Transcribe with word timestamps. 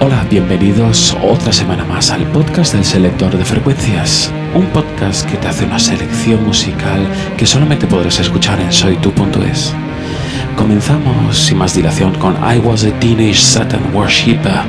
Hola, 0.00 0.24
bienvenidos 0.30 1.16
otra 1.20 1.52
semana 1.52 1.84
más 1.84 2.12
al 2.12 2.22
podcast 2.30 2.72
del 2.72 2.84
selector 2.84 3.36
de 3.36 3.44
frecuencias, 3.44 4.32
un 4.54 4.64
podcast 4.66 5.28
que 5.28 5.36
te 5.36 5.48
hace 5.48 5.64
una 5.64 5.80
selección 5.80 6.44
musical 6.46 7.04
que 7.36 7.44
solamente 7.44 7.88
podrás 7.88 8.20
escuchar 8.20 8.60
en 8.60 8.72
soytu.es. 8.72 9.74
Comenzamos 10.56 11.36
sin 11.36 11.58
más 11.58 11.74
dilación 11.74 12.14
con 12.14 12.34
I 12.34 12.58
Was 12.58 12.84
a 12.84 12.92
Teenage 13.00 13.40
Satan 13.40 13.92
Worshipper 13.92 14.60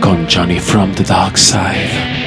con 0.00 0.26
Johnny 0.26 0.58
from 0.58 0.90
the 0.92 1.04
Dark 1.04 1.36
Side. 1.36 2.21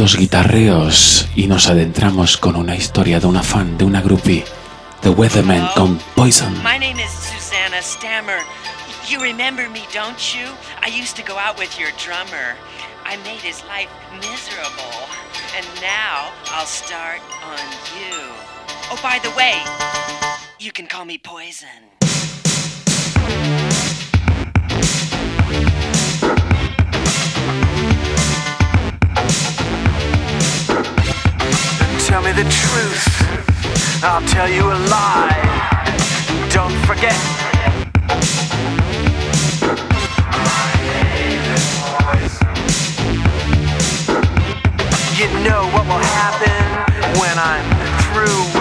Los 0.00 0.16
guitarreos 0.16 1.28
y 1.36 1.46
nos 1.46 1.68
adentramos 1.68 2.38
con 2.38 2.56
una 2.56 2.74
historia 2.74 3.20
de 3.20 3.26
una 3.26 3.42
fan, 3.42 3.76
de 3.76 3.84
una 3.84 4.00
groupie, 4.00 4.46
The 5.02 5.10
Weatherman 5.10 5.68
con 5.74 5.98
Poison. 6.16 6.54
My 6.62 6.78
name 6.78 6.98
is 6.98 7.10
Susanna 7.10 7.82
Stammer. 7.82 8.38
You 9.10 9.20
remember 9.20 9.68
me, 9.68 9.82
don't 9.92 10.16
you? 10.34 10.46
I 10.82 10.88
used 10.88 11.16
to 11.16 11.22
go 11.22 11.36
out 11.36 11.58
with 11.58 11.78
your 11.78 11.90
drummer. 12.02 12.56
I 13.04 13.18
made 13.24 13.42
his 13.42 13.62
life 13.68 13.90
miserable. 14.14 15.04
And 15.54 15.66
now 15.82 16.32
I'll 16.46 16.64
start 16.64 17.20
on 17.44 17.60
you. 17.92 18.16
Oh, 18.90 18.98
by 19.02 19.18
the 19.18 19.30
way, 19.36 19.60
you 20.58 20.72
can 20.72 20.86
call 20.86 21.04
me 21.04 21.18
Poison. 21.18 21.99
Tell 32.10 32.22
me 32.22 32.32
the 32.32 32.42
truth. 32.42 34.02
I'll 34.02 34.26
tell 34.26 34.48
you 34.50 34.64
a 34.64 34.78
lie. 34.90 35.30
Don't 36.50 36.74
forget. 36.84 37.14
You 45.18 45.28
know 45.46 45.62
what 45.70 45.86
will 45.86 46.04
happen 46.18 46.58
when 47.20 47.38
I'm 47.38 47.66
through 48.10 48.59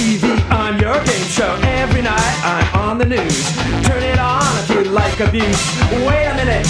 TV 0.00 0.24
on 0.50 0.80
your 0.80 0.96
game 1.04 1.28
show. 1.28 1.52
Every 1.62 2.00
night 2.00 2.36
I'm 2.42 2.80
on 2.88 2.96
the 2.96 3.04
news. 3.04 3.44
Turn 3.84 4.02
it 4.02 4.18
on 4.18 4.48
if 4.60 4.70
you 4.70 4.84
like 4.84 5.20
abuse. 5.20 5.60
Wait 6.08 6.24
a 6.24 6.34
minute, 6.40 6.66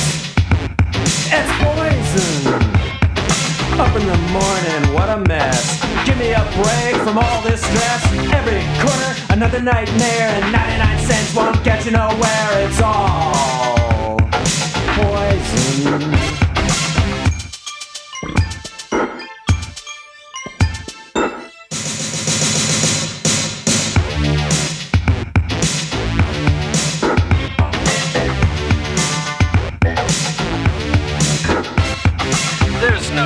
it's 1.30 1.52
poison. 1.62 2.54
Up 3.78 3.94
in 3.94 4.04
the 4.04 4.18
morning, 4.34 4.82
what 4.92 5.08
a 5.10 5.18
mess. 5.28 5.80
Give 6.04 6.18
me 6.18 6.32
a 6.32 6.42
break 6.58 6.96
from 7.06 7.18
all 7.18 7.40
this 7.42 7.62
stress. 7.62 8.02
Every 8.34 8.62
corner, 8.82 9.12
another 9.30 9.60
nightmare, 9.60 10.28
and 10.34 10.50
99 10.50 10.98
cents 11.06 11.32
won't 11.32 11.62
get 11.62 11.84
you 11.84 11.92
nowhere. 11.92 12.48
It's 12.66 12.80
all 12.82 14.18
poison. 14.98 16.19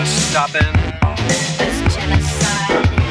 stopping. 0.05 0.73
This 1.59 1.95
genocide. 1.95 3.04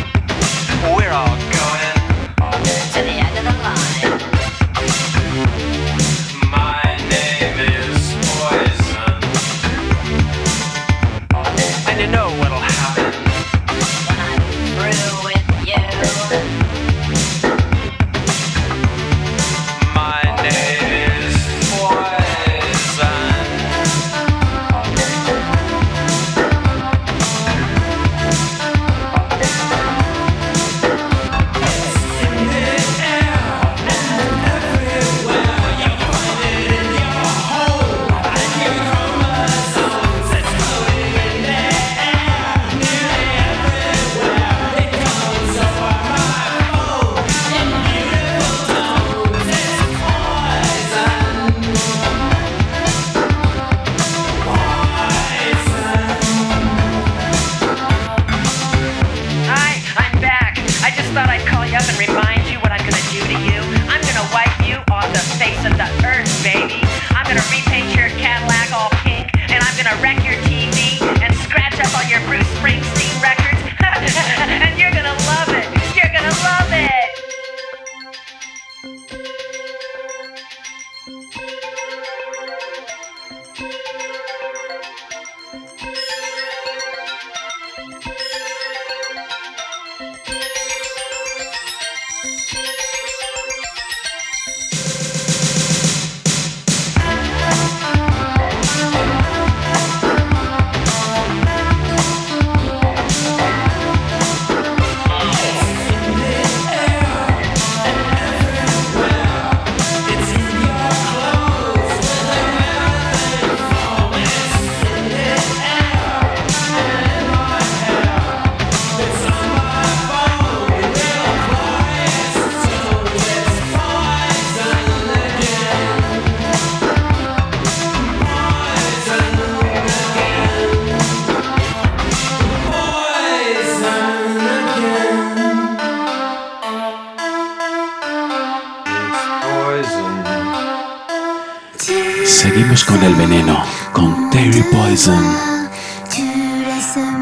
Poison, 145.04 145.68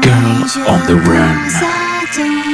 Girl 0.02 0.68
on 0.68 0.86
the 0.86 0.94
Run. 1.04 2.51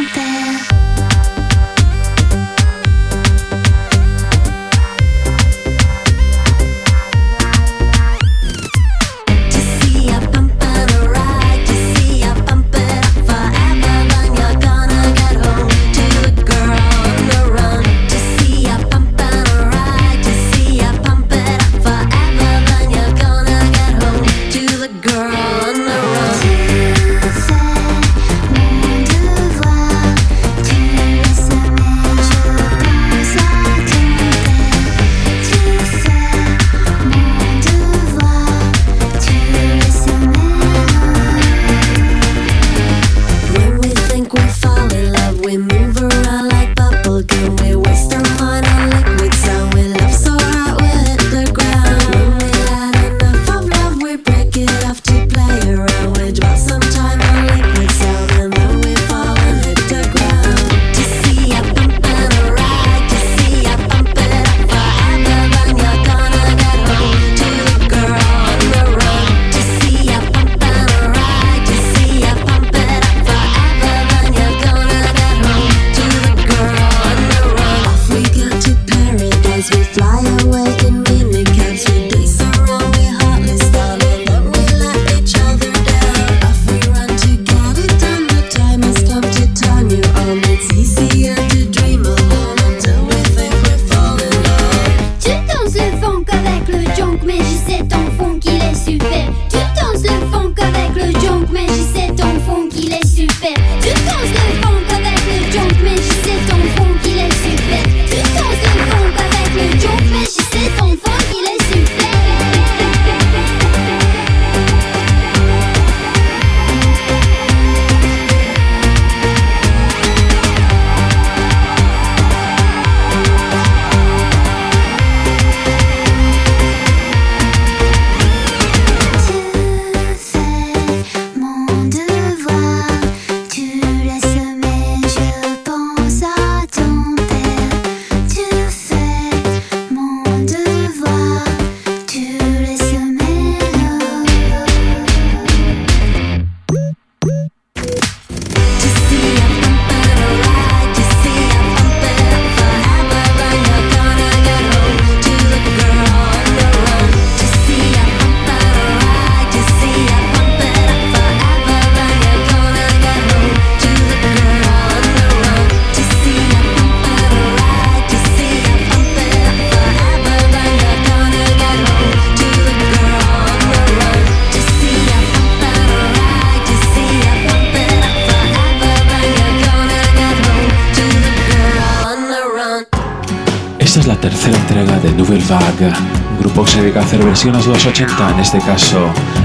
tercera 184.21 184.57
entrega 184.57 184.99
de 184.99 185.13
Nouvelle 185.13 185.45
Vague, 185.49 185.93
grupo 186.41 186.65
que 186.65 186.73
se 186.73 186.83
dedica 186.83 187.01
a 187.01 187.05
hacer 187.05 187.25
versiones 187.25 187.65
de 187.67 187.73
los 187.73 187.87
80, 187.87 188.31
en 188.31 188.41
este 188.41 188.59
caso 188.59 188.99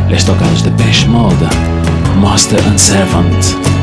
les 0.10 0.26
toca 0.26 0.46
a 0.46 0.52
los 0.52 0.64
de 0.64 0.72
Mode, 1.08 1.48
Master 2.20 2.60
and 2.68 2.78
Servant. 2.78 3.83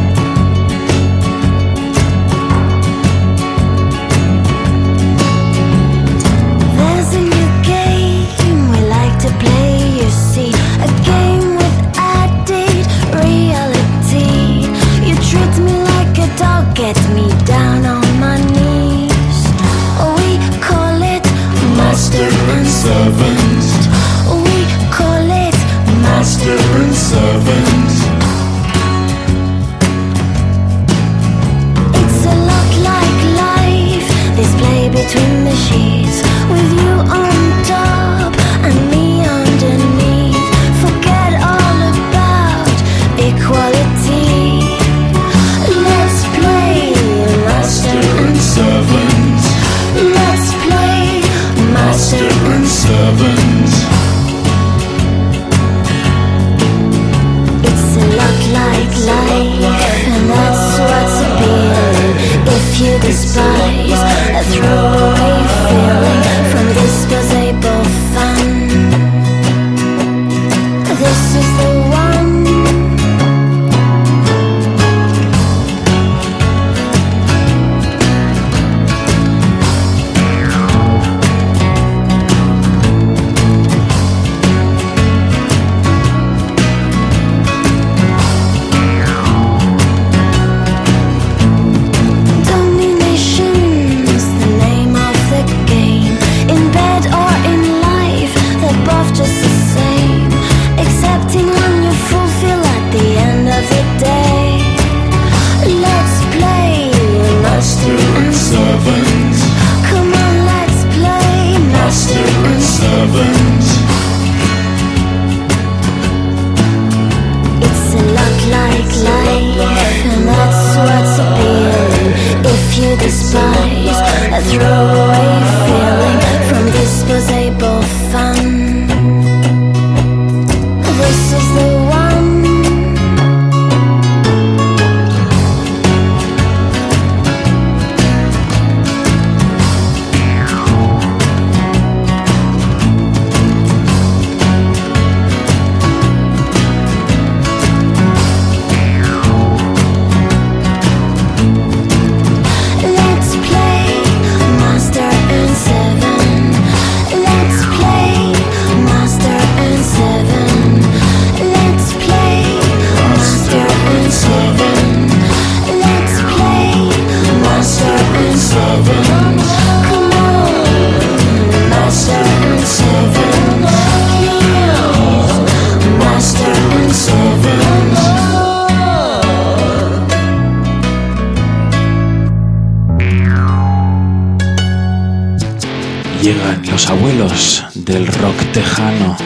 los 186.71 186.89
abuelos 186.89 187.65
del 187.75 188.07
rock 188.07 188.37
tejano, 188.53 189.17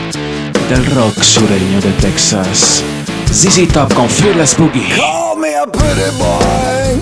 del 0.69 0.85
rock 0.95 1.23
sureño 1.23 1.81
de 1.81 1.91
Texas. 2.01 2.83
ZZ 3.31 3.69
Top 3.73 3.93
con 3.95 4.09
Fearless 4.09 4.57
Boogie. 4.57 4.89
Call 4.97 5.39
me 5.39 5.55
a 5.55 5.67
pretty 5.67 6.11
boy. 6.19 7.01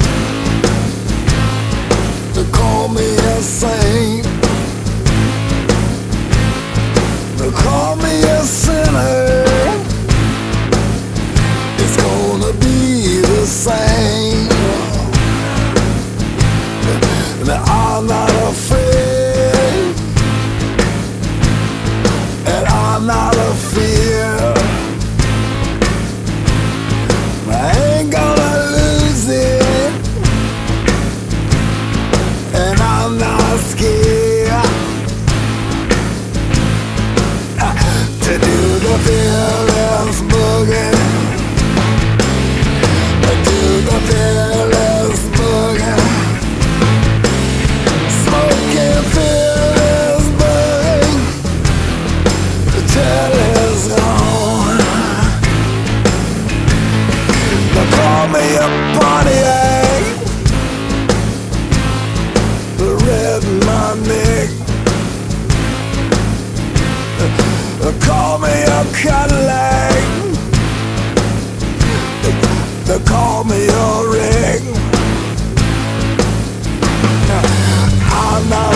Call 2.50 2.88
me 2.88 3.16
a 3.16 3.42
saint. 3.42 4.26
Call 7.54 7.96
me 7.96 8.22
a 8.22 8.42
sinner. 8.42 9.44
It's 11.78 11.96
gonna 11.96 12.52
be 12.58 13.20
the 13.20 13.46
same. 13.46 14.48
Now, 17.46 17.71
Call 57.96 58.28
me 58.28 58.44
a 58.56 58.68
body 58.98 59.38
ache 59.60 60.20
Rip 62.78 63.44
my 63.66 63.94
neck 64.06 64.62
Call 68.00 68.38
me 68.38 68.48
a 68.48 68.84
Cadillac. 68.94 69.92
They 72.86 72.98
Call 73.04 73.44
me 73.44 73.66
a 73.66 74.08
ring. 74.08 74.62
I'm 78.14 78.48
not 78.48 78.71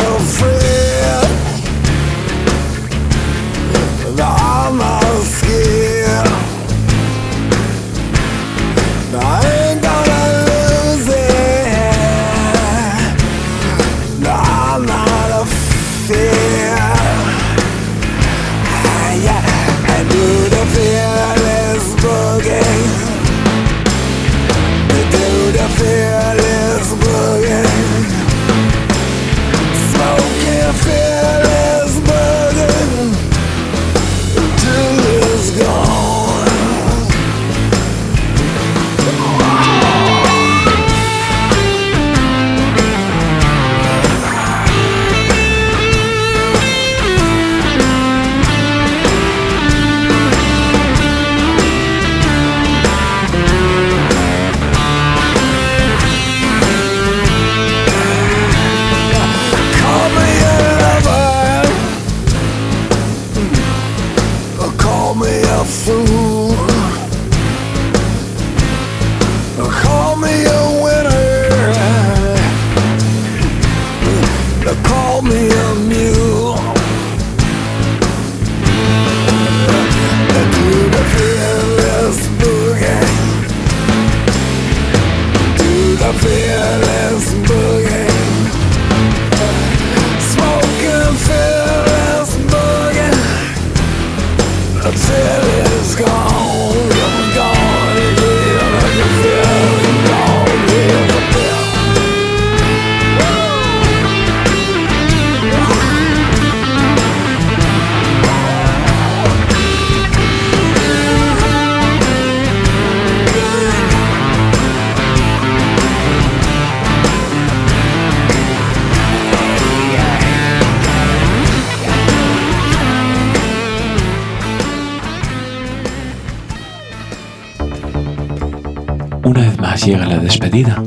despedida. 130.27 130.83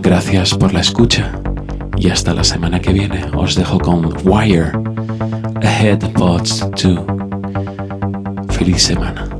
Gracias 0.00 0.54
por 0.54 0.72
la 0.72 0.80
escucha 0.82 1.32
y 1.96 2.10
hasta 2.10 2.32
la 2.32 2.44
semana 2.44 2.80
que 2.80 2.92
viene 2.92 3.24
os 3.36 3.56
dejo 3.56 3.80
con 3.80 4.14
Wire 4.22 4.70
Ahead 5.60 6.12
Pods 6.12 6.70
2. 6.80 7.00
Feliz 8.56 8.84
semana. 8.84 9.33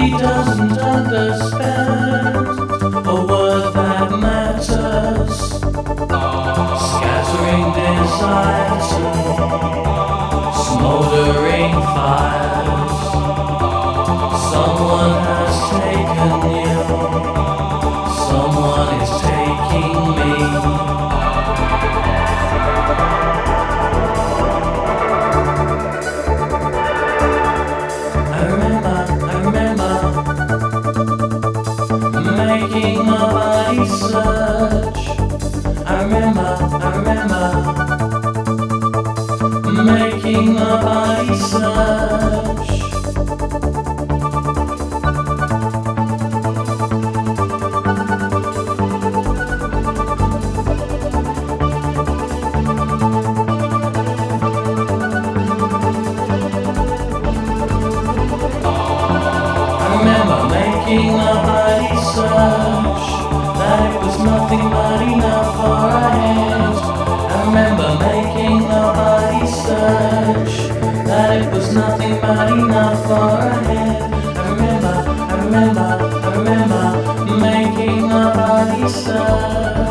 He 0.00 0.08
doesn't 0.12 0.78
understand 0.78 2.46
a 3.06 3.26
word 3.28 3.74
that 3.74 4.10
matters. 4.18 5.36
Scattering 6.88 7.64
desire, 7.76 8.80
smoldering 10.64 11.72
fires. 11.92 12.96
Someone 14.50 15.14
has 15.22 15.56
taken. 15.82 16.59
king 40.32 40.56
of 40.58 42.19
love. 79.20 79.89